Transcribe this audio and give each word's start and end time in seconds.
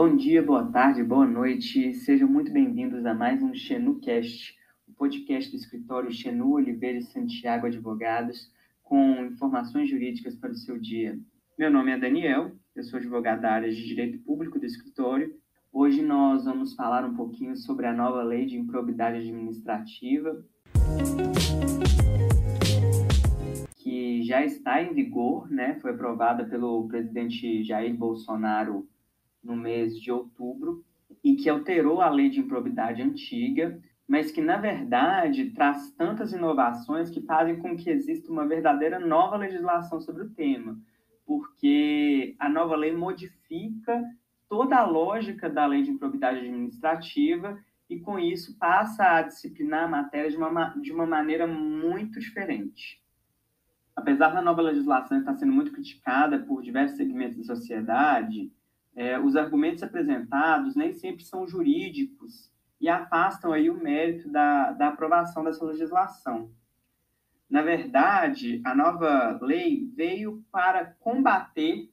Bom 0.00 0.14
dia, 0.14 0.40
boa 0.40 0.64
tarde, 0.64 1.02
boa 1.02 1.26
noite. 1.26 1.92
Sejam 1.92 2.28
muito 2.28 2.52
bem-vindos 2.52 3.04
a 3.04 3.12
mais 3.12 3.42
um 3.42 3.52
XenuCast, 3.52 4.56
o 4.86 4.92
podcast 4.92 5.50
do 5.50 5.56
escritório 5.56 6.12
Xenu 6.12 6.52
Oliveira 6.52 6.98
e 6.98 7.02
Santiago 7.02 7.66
Advogados, 7.66 8.48
com 8.84 9.24
informações 9.24 9.90
jurídicas 9.90 10.36
para 10.36 10.52
o 10.52 10.54
seu 10.54 10.78
dia. 10.78 11.18
Meu 11.58 11.68
nome 11.68 11.90
é 11.90 11.98
Daniel, 11.98 12.52
eu 12.76 12.84
sou 12.84 13.00
advogado 13.00 13.40
da 13.40 13.50
área 13.50 13.68
de 13.68 13.84
Direito 13.88 14.20
Público 14.20 14.60
do 14.60 14.66
escritório. 14.66 15.34
Hoje 15.72 16.00
nós 16.00 16.44
vamos 16.44 16.76
falar 16.76 17.04
um 17.04 17.16
pouquinho 17.16 17.56
sobre 17.56 17.84
a 17.84 17.92
nova 17.92 18.22
lei 18.22 18.46
de 18.46 18.56
improbidade 18.56 19.18
administrativa, 19.18 20.44
que 23.74 24.22
já 24.22 24.44
está 24.44 24.80
em 24.80 24.94
vigor, 24.94 25.50
né? 25.50 25.76
Foi 25.80 25.90
aprovada 25.90 26.44
pelo 26.44 26.86
presidente 26.86 27.64
Jair 27.64 27.96
Bolsonaro 27.96 28.86
no 29.42 29.56
mês 29.56 29.98
de 29.98 30.10
outubro 30.10 30.84
e 31.22 31.36
que 31.36 31.48
alterou 31.48 32.00
a 32.00 32.10
lei 32.10 32.28
de 32.28 32.40
improbidade 32.40 33.02
antiga, 33.02 33.80
mas 34.06 34.30
que, 34.30 34.40
na 34.40 34.56
verdade, 34.56 35.50
traz 35.50 35.90
tantas 35.92 36.32
inovações 36.32 37.10
que 37.10 37.20
fazem 37.20 37.58
com 37.58 37.76
que 37.76 37.90
exista 37.90 38.32
uma 38.32 38.46
verdadeira 38.46 38.98
nova 38.98 39.36
legislação 39.36 40.00
sobre 40.00 40.22
o 40.22 40.30
tema, 40.30 40.78
porque 41.26 42.34
a 42.38 42.48
nova 42.48 42.74
lei 42.74 42.96
modifica 42.96 44.02
toda 44.48 44.78
a 44.78 44.86
lógica 44.86 45.50
da 45.50 45.66
lei 45.66 45.82
de 45.82 45.90
improbidade 45.90 46.38
administrativa 46.38 47.62
e, 47.88 48.00
com 48.00 48.18
isso, 48.18 48.58
passa 48.58 49.04
a 49.04 49.22
disciplinar 49.22 49.84
a 49.84 49.88
matéria 49.88 50.30
de 50.30 50.36
uma, 50.36 50.68
de 50.80 50.90
uma 50.90 51.06
maneira 51.06 51.46
muito 51.46 52.18
diferente. 52.18 53.02
Apesar 53.94 54.28
da 54.30 54.40
nova 54.40 54.62
legislação 54.62 55.18
estar 55.18 55.34
sendo 55.34 55.52
muito 55.52 55.72
criticada 55.72 56.38
por 56.38 56.62
diversos 56.62 56.96
segmentos 56.96 57.36
da 57.36 57.56
sociedade, 57.56 58.50
é, 58.98 59.16
os 59.16 59.36
argumentos 59.36 59.84
apresentados 59.84 60.74
nem 60.74 60.92
sempre 60.92 61.24
são 61.24 61.46
jurídicos 61.46 62.50
e 62.80 62.88
afastam 62.88 63.52
aí 63.52 63.70
o 63.70 63.80
mérito 63.80 64.28
da, 64.28 64.72
da 64.72 64.88
aprovação 64.88 65.44
dessa 65.44 65.64
legislação. 65.64 66.50
Na 67.48 67.62
verdade, 67.62 68.60
a 68.64 68.74
nova 68.74 69.38
lei 69.40 69.88
veio 69.94 70.44
para 70.50 70.96
combater 70.98 71.88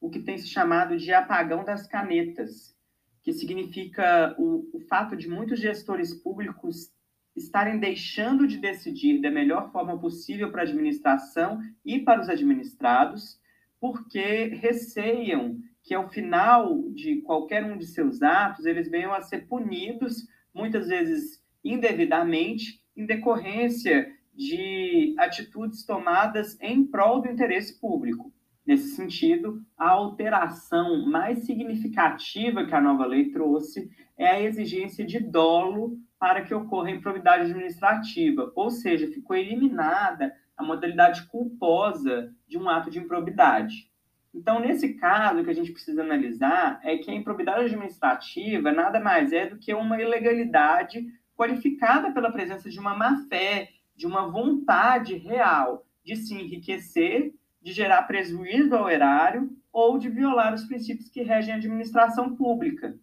o 0.00 0.10
que 0.10 0.18
tem 0.18 0.36
se 0.36 0.48
chamado 0.48 0.96
de 0.96 1.12
apagão 1.12 1.64
das 1.64 1.86
canetas, 1.86 2.76
que 3.22 3.32
significa 3.32 4.34
o, 4.36 4.68
o 4.74 4.80
fato 4.80 5.16
de 5.16 5.28
muitos 5.28 5.60
gestores 5.60 6.12
públicos 6.12 6.92
estarem 7.36 7.78
deixando 7.78 8.48
de 8.48 8.58
decidir 8.58 9.20
da 9.20 9.30
melhor 9.30 9.70
forma 9.70 9.96
possível 9.96 10.50
para 10.50 10.62
a 10.62 10.64
administração 10.64 11.60
e 11.84 12.00
para 12.00 12.20
os 12.20 12.28
administrados, 12.28 13.38
porque 13.80 14.46
receiam 14.60 15.58
que 15.82 15.94
ao 15.94 16.08
final 16.08 16.82
de 16.90 17.22
qualquer 17.22 17.64
um 17.64 17.78
de 17.78 17.86
seus 17.86 18.22
atos, 18.22 18.66
eles 18.66 18.90
venham 18.90 19.12
a 19.12 19.22
ser 19.22 19.46
punidos, 19.46 20.26
muitas 20.52 20.88
vezes 20.88 21.42
indevidamente, 21.64 22.80
em 22.96 23.06
decorrência 23.06 24.12
de 24.34 25.14
atitudes 25.18 25.84
tomadas 25.84 26.56
em 26.60 26.84
prol 26.84 27.20
do 27.20 27.28
interesse 27.28 27.80
público. 27.80 28.32
Nesse 28.66 28.94
sentido, 28.94 29.62
a 29.78 29.88
alteração 29.88 31.06
mais 31.06 31.46
significativa 31.46 32.66
que 32.66 32.74
a 32.74 32.80
nova 32.80 33.06
lei 33.06 33.30
trouxe 33.30 33.90
é 34.16 34.28
a 34.28 34.42
exigência 34.42 35.06
de 35.06 35.18
dolo 35.18 35.98
para 36.18 36.42
que 36.42 36.52
ocorra 36.52 36.90
improbidade 36.90 37.44
administrativa, 37.44 38.52
ou 38.54 38.70
seja, 38.70 39.08
ficou 39.08 39.34
eliminada 39.34 40.34
a 40.58 40.62
modalidade 40.64 41.26
culposa 41.28 42.34
de 42.48 42.58
um 42.58 42.68
ato 42.68 42.90
de 42.90 42.98
improbidade. 42.98 43.88
Então, 44.34 44.60
nesse 44.60 44.94
caso, 44.94 45.40
o 45.40 45.44
que 45.44 45.50
a 45.50 45.54
gente 45.54 45.72
precisa 45.72 46.02
analisar 46.02 46.80
é 46.82 46.98
que 46.98 47.10
a 47.10 47.14
improbidade 47.14 47.64
administrativa 47.64 48.72
nada 48.72 49.00
mais 49.00 49.32
é 49.32 49.46
do 49.46 49.56
que 49.56 49.72
uma 49.72 50.00
ilegalidade 50.00 51.06
qualificada 51.36 52.12
pela 52.12 52.32
presença 52.32 52.68
de 52.68 52.78
uma 52.78 52.94
má-fé, 52.94 53.70
de 53.94 54.06
uma 54.06 54.26
vontade 54.26 55.14
real 55.14 55.86
de 56.04 56.16
se 56.16 56.34
enriquecer, 56.34 57.32
de 57.62 57.72
gerar 57.72 58.02
prejuízo 58.02 58.74
ao 58.74 58.90
erário 58.90 59.50
ou 59.72 59.98
de 59.98 60.08
violar 60.08 60.52
os 60.52 60.64
princípios 60.64 61.08
que 61.08 61.22
regem 61.22 61.54
a 61.54 61.56
administração 61.56 62.34
pública. 62.34 62.98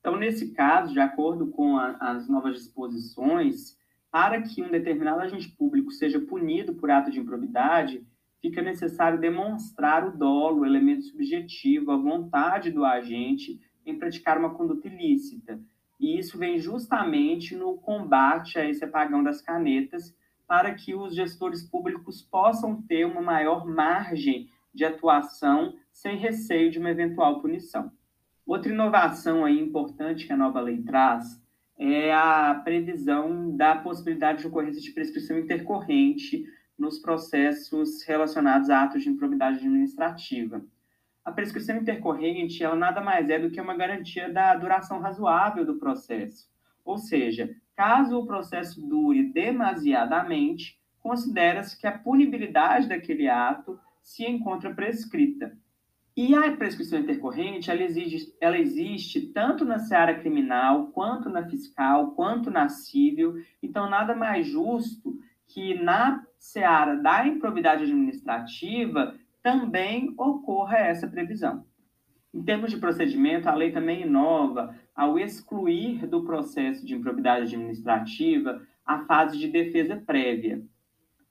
Então, 0.00 0.16
nesse 0.16 0.52
caso, 0.52 0.92
de 0.92 1.00
acordo 1.00 1.48
com 1.48 1.76
a, 1.76 1.96
as 2.00 2.28
novas 2.28 2.54
disposições, 2.54 3.77
para 4.10 4.40
que 4.42 4.62
um 4.62 4.70
determinado 4.70 5.20
agente 5.20 5.50
público 5.50 5.90
seja 5.90 6.20
punido 6.20 6.74
por 6.74 6.90
ato 6.90 7.10
de 7.10 7.20
improbidade, 7.20 8.06
fica 8.40 8.62
necessário 8.62 9.20
demonstrar 9.20 10.06
o 10.06 10.16
dolo, 10.16 10.60
o 10.60 10.66
elemento 10.66 11.02
subjetivo, 11.02 11.90
a 11.90 11.96
vontade 11.96 12.70
do 12.70 12.84
agente 12.84 13.60
em 13.84 13.98
praticar 13.98 14.38
uma 14.38 14.54
conduta 14.54 14.86
ilícita. 14.86 15.60
E 15.98 16.18
isso 16.18 16.38
vem 16.38 16.58
justamente 16.58 17.56
no 17.56 17.76
combate 17.76 18.58
a 18.58 18.64
esse 18.64 18.84
apagão 18.84 19.22
das 19.22 19.42
canetas, 19.42 20.16
para 20.46 20.74
que 20.74 20.94
os 20.94 21.14
gestores 21.14 21.62
públicos 21.62 22.22
possam 22.22 22.80
ter 22.82 23.04
uma 23.04 23.20
maior 23.20 23.66
margem 23.66 24.48
de 24.72 24.84
atuação 24.84 25.74
sem 25.92 26.16
receio 26.16 26.70
de 26.70 26.78
uma 26.78 26.90
eventual 26.90 27.40
punição. 27.40 27.90
Outra 28.46 28.72
inovação 28.72 29.44
aí 29.44 29.58
importante 29.60 30.26
que 30.26 30.32
a 30.32 30.36
nova 30.36 30.60
lei 30.60 30.80
traz 30.82 31.42
é 31.78 32.12
a 32.12 32.60
previsão 32.64 33.56
da 33.56 33.76
possibilidade 33.76 34.40
de 34.40 34.48
ocorrência 34.48 34.82
de 34.82 34.90
prescrição 34.90 35.38
intercorrente 35.38 36.44
nos 36.76 36.98
processos 36.98 38.02
relacionados 38.02 38.68
a 38.68 38.82
atos 38.82 39.02
de 39.02 39.08
improbidade 39.08 39.58
administrativa. 39.58 40.60
A 41.24 41.30
prescrição 41.30 41.76
intercorrente, 41.76 42.64
ela 42.64 42.74
nada 42.74 43.00
mais 43.00 43.28
é 43.28 43.38
do 43.38 43.50
que 43.50 43.60
uma 43.60 43.76
garantia 43.76 44.32
da 44.32 44.54
duração 44.54 44.98
razoável 44.98 45.64
do 45.64 45.78
processo. 45.78 46.48
Ou 46.84 46.98
seja, 46.98 47.54
caso 47.76 48.18
o 48.18 48.26
processo 48.26 48.80
dure 48.80 49.30
demasiadamente, 49.30 50.80
considera-se 51.00 51.78
que 51.78 51.86
a 51.86 51.96
punibilidade 51.96 52.88
daquele 52.88 53.28
ato 53.28 53.78
se 54.02 54.24
encontra 54.24 54.74
prescrita. 54.74 55.56
E 56.20 56.34
a 56.34 56.50
prescrição 56.56 56.98
intercorrente, 56.98 57.70
ela 57.70 57.80
existe, 57.80 58.34
ela 58.40 58.58
existe 58.58 59.20
tanto 59.28 59.64
na 59.64 59.78
seara 59.78 60.18
criminal, 60.18 60.88
quanto 60.88 61.30
na 61.30 61.48
fiscal, 61.48 62.10
quanto 62.10 62.50
na 62.50 62.68
civil. 62.68 63.36
Então, 63.62 63.88
nada 63.88 64.16
mais 64.16 64.44
justo 64.44 65.16
que 65.46 65.80
na 65.80 66.26
seara 66.36 66.96
da 66.96 67.24
improbidade 67.24 67.84
administrativa 67.84 69.14
também 69.40 70.12
ocorra 70.18 70.78
essa 70.78 71.06
previsão. 71.06 71.64
Em 72.34 72.42
termos 72.42 72.72
de 72.72 72.78
procedimento, 72.78 73.48
a 73.48 73.54
lei 73.54 73.70
também 73.70 74.02
inova 74.02 74.74
ao 74.96 75.20
excluir 75.20 76.04
do 76.04 76.24
processo 76.24 76.84
de 76.84 76.96
improbidade 76.96 77.54
administrativa 77.54 78.60
a 78.84 79.04
fase 79.04 79.38
de 79.38 79.46
defesa 79.46 80.02
prévia. 80.04 80.60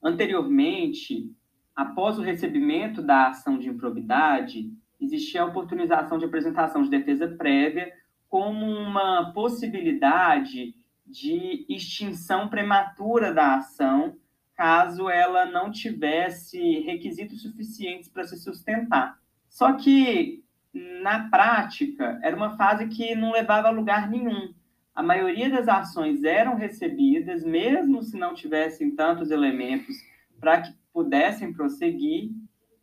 Anteriormente, 0.01 1.29
após 1.77 2.17
o 2.17 2.23
recebimento 2.23 3.03
da 3.03 3.27
ação 3.27 3.59
de 3.59 3.69
improbidade, 3.69 4.73
existia 4.99 5.43
a 5.43 5.45
oportunização 5.45 6.17
de 6.17 6.25
apresentação 6.25 6.81
de 6.81 6.89
defesa 6.89 7.27
prévia 7.27 7.93
como 8.27 8.65
uma 8.65 9.31
possibilidade 9.31 10.75
de 11.05 11.67
extinção 11.69 12.49
prematura 12.49 13.31
da 13.31 13.57
ação, 13.57 14.15
caso 14.55 15.07
ela 15.07 15.45
não 15.45 15.69
tivesse 15.69 16.79
requisitos 16.79 17.43
suficientes 17.43 18.09
para 18.09 18.23
se 18.23 18.37
sustentar. 18.37 19.19
Só 19.47 19.73
que, 19.73 20.43
na 20.73 21.29
prática, 21.29 22.19
era 22.23 22.35
uma 22.35 22.57
fase 22.57 22.87
que 22.87 23.13
não 23.13 23.31
levava 23.31 23.67
a 23.67 23.71
lugar 23.71 24.09
nenhum. 24.09 24.51
A 24.95 25.03
maioria 25.03 25.47
das 25.47 25.67
ações 25.67 26.23
eram 26.23 26.55
recebidas, 26.55 27.43
mesmo 27.43 28.01
se 28.01 28.17
não 28.17 28.33
tivessem 28.33 28.95
tantos 28.95 29.29
elementos 29.29 29.95
para 30.39 30.61
que 30.61 30.73
pudessem 30.93 31.53
prosseguir, 31.53 32.31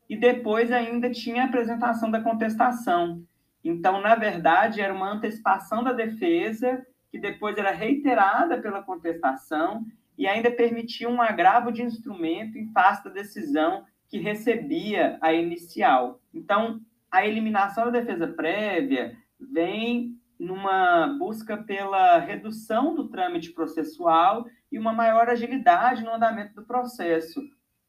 e 0.08 0.16
depois 0.16 0.70
ainda 0.70 1.10
tinha 1.10 1.42
a 1.42 1.46
apresentação 1.46 2.10
da 2.10 2.20
contestação. 2.20 3.24
Então, 3.64 4.00
na 4.00 4.14
verdade, 4.14 4.80
era 4.80 4.92
uma 4.92 5.10
antecipação 5.10 5.82
da 5.82 5.92
defesa 5.92 6.86
que 7.10 7.18
depois 7.18 7.56
era 7.56 7.70
reiterada 7.70 8.60
pela 8.60 8.82
contestação 8.82 9.84
e 10.18 10.26
ainda 10.26 10.50
permitia 10.50 11.08
um 11.08 11.22
agravo 11.22 11.72
de 11.72 11.82
instrumento 11.82 12.58
em 12.58 12.70
face 12.72 13.02
da 13.04 13.10
decisão 13.10 13.84
que 14.08 14.18
recebia 14.18 15.18
a 15.20 15.32
inicial. 15.32 16.20
Então, 16.32 16.80
a 17.10 17.26
eliminação 17.26 17.86
da 17.86 18.00
defesa 18.00 18.28
prévia 18.28 19.16
vem 19.40 20.16
numa 20.38 21.06
busca 21.18 21.56
pela 21.56 22.18
redução 22.18 22.94
do 22.94 23.08
trâmite 23.08 23.52
processual 23.52 24.46
e 24.70 24.78
uma 24.78 24.92
maior 24.92 25.28
agilidade 25.28 26.02
no 26.02 26.12
andamento 26.12 26.54
do 26.54 26.66
processo. 26.66 27.40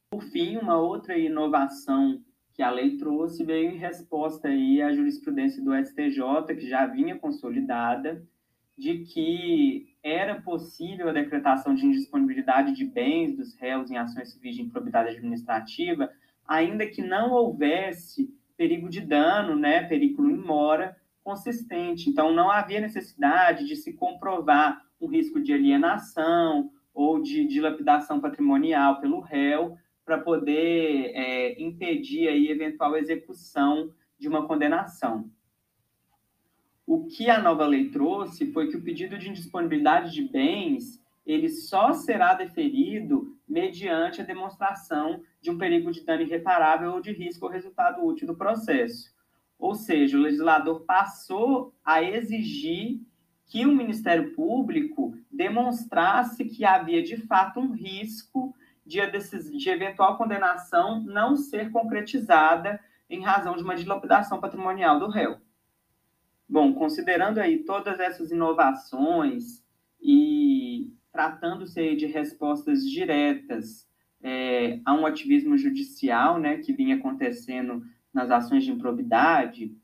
Por 0.10 0.22
fim, 0.24 0.58
uma 0.58 0.78
outra 0.78 1.18
inovação 1.18 2.22
que 2.54 2.64
a 2.64 2.70
lei 2.70 2.98
trouxe 2.98 3.44
veio 3.44 3.72
em 3.72 3.78
resposta 3.78 4.48
aí 4.48 4.82
à 4.82 4.94
jurisprudência 4.94 5.62
do 5.62 5.76
STJ, 5.76 6.56
que 6.56 6.70
já 6.70 6.86
vinha 6.86 7.18
consolidada, 7.20 8.26
de 8.78 9.00
que 9.00 9.96
era 10.04 10.42
possível 10.42 11.10
a 11.10 11.14
decretação 11.14 11.74
de 11.74 11.86
indisponibilidade 11.86 12.74
de 12.74 12.86
bens 12.86 13.36
dos 13.36 13.56
réus 13.56 13.90
em 13.90 13.98
ações 13.98 14.32
civis 14.32 14.56
de 14.56 14.62
improbidade 14.62 15.10
administrativa, 15.10 16.10
ainda 16.48 16.86
que 16.86 17.02
não 17.02 17.32
houvesse 17.32 18.34
perigo 18.56 18.90
de 18.90 19.02
dano, 19.02 19.56
né, 19.56 19.84
perigo 19.84 20.26
em 20.30 20.38
mora, 20.38 20.96
consistente. 21.26 22.08
Então, 22.08 22.32
não 22.32 22.52
havia 22.52 22.80
necessidade 22.80 23.66
de 23.66 23.76
se 23.76 23.94
comprovar 23.94 24.86
um 25.02 25.08
risco 25.08 25.42
de 25.42 25.52
alienação 25.52 26.72
ou 26.94 27.20
de 27.20 27.46
dilapidação 27.46 28.22
patrimonial 28.22 29.02
pelo 29.02 29.20
réu 29.20 29.76
para 30.06 30.20
poder 30.20 31.12
é, 31.16 31.62
impedir 31.62 32.28
aí 32.28 32.48
eventual 32.48 32.96
execução 32.96 33.92
de 34.20 34.30
uma 34.30 34.48
condenação. 34.48 35.30
O 36.86 37.08
que 37.08 37.28
a 37.28 37.42
nova 37.42 37.66
lei 37.66 37.90
trouxe 37.90 38.52
foi 38.52 38.70
que 38.70 38.78
o 38.78 38.84
pedido 38.84 39.18
de 39.18 39.28
indisponibilidade 39.28 40.14
de 40.14 40.22
bens 40.22 41.04
ele 41.26 41.50
só 41.50 41.92
será 41.92 42.36
deferido 42.36 43.36
mediante 43.50 44.22
a 44.22 44.24
demonstração 44.24 45.24
de 45.42 45.50
um 45.50 45.58
perigo 45.58 45.92
de 45.92 46.06
dano 46.06 46.22
irreparável 46.22 46.92
ou 46.92 47.02
de 47.02 47.12
risco 47.12 47.48
ao 47.48 47.52
resultado 47.52 48.06
útil 48.06 48.28
do 48.28 48.36
processo. 48.36 49.15
Ou 49.58 49.76
seja, 49.76 50.18
o 50.18 50.22
legislador 50.22 50.82
passou 50.82 51.74
a 51.84 52.04
exigir 52.04 53.02
que 53.46 53.66
o 53.66 53.76
Ministério 53.76 54.34
Público 54.34 55.16
demonstrasse 55.32 56.46
que 56.46 56.66
havia 56.66 57.02
de 57.02 57.18
fato 57.18 57.60
um 57.60 57.72
risco 57.72 58.56
de, 58.86 59.00
de 59.58 59.70
eventual 59.70 60.18
condenação 60.18 61.02
não 61.04 61.36
ser 61.36 61.72
concretizada 61.72 62.80
em 63.10 63.22
razão 63.22 63.56
de 63.56 63.64
uma 63.64 63.76
dilapidação 63.76 64.40
patrimonial 64.40 65.00
do 65.00 65.08
réu. 65.08 65.38
Bom, 66.48 66.74
considerando 66.74 67.40
aí 67.40 67.64
todas 67.64 68.00
essas 68.00 68.32
inovações 68.32 69.64
e 70.02 70.92
tratando-se 71.12 71.96
de 71.96 72.06
respostas 72.06 72.88
diretas 72.88 73.88
é, 74.22 74.80
a 74.86 74.94
um 74.94 75.06
ativismo 75.06 75.58
judicial, 75.58 76.40
né, 76.40 76.58
que 76.58 76.74
vinha 76.74 76.96
acontecendo 76.96 77.84
nas 78.16 78.32
ações 78.32 78.64
de 78.64 78.72
improbidade, 78.72 79.76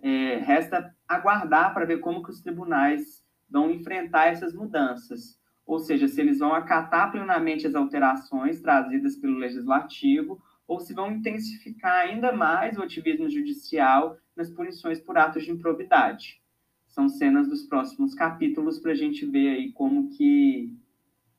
é, 0.00 0.36
resta 0.36 0.94
aguardar 1.08 1.74
para 1.74 1.84
ver 1.84 1.98
como 1.98 2.22
que 2.22 2.30
os 2.30 2.40
tribunais 2.40 3.26
vão 3.50 3.68
enfrentar 3.68 4.28
essas 4.28 4.54
mudanças, 4.54 5.36
ou 5.66 5.80
seja, 5.80 6.06
se 6.06 6.20
eles 6.20 6.38
vão 6.38 6.54
acatar 6.54 7.10
plenamente 7.10 7.66
as 7.66 7.74
alterações 7.74 8.60
trazidas 8.60 9.16
pelo 9.16 9.36
legislativo 9.36 10.40
ou 10.68 10.78
se 10.78 10.94
vão 10.94 11.10
intensificar 11.10 12.02
ainda 12.02 12.32
mais 12.32 12.78
o 12.78 12.82
ativismo 12.82 13.28
judicial 13.28 14.16
nas 14.36 14.48
punições 14.48 15.00
por 15.00 15.18
atos 15.18 15.44
de 15.44 15.50
improbidade. 15.50 16.40
São 16.86 17.08
cenas 17.08 17.48
dos 17.48 17.64
próximos 17.64 18.14
capítulos 18.14 18.78
para 18.78 18.92
a 18.92 18.94
gente 18.94 19.26
ver 19.26 19.48
aí 19.48 19.72
como 19.72 20.10
que, 20.10 20.76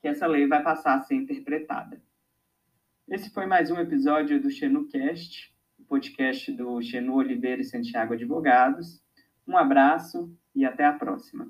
que 0.01 0.07
essa 0.07 0.27
lei 0.27 0.47
vai 0.47 0.61
passar 0.61 0.95
a 0.95 1.01
ser 1.01 1.15
interpretada. 1.15 2.01
Esse 3.07 3.29
foi 3.29 3.45
mais 3.45 3.71
um 3.71 3.77
episódio 3.77 4.41
do 4.41 4.49
XenuCast, 4.49 5.53
podcast 5.91 6.49
do 6.53 6.81
Xenu 6.81 7.15
Oliveira 7.15 7.61
e 7.61 7.65
Santiago 7.65 8.13
Advogados. 8.13 9.01
Um 9.45 9.57
abraço 9.57 10.33
e 10.55 10.63
até 10.63 10.85
a 10.85 10.93
próxima. 10.93 11.49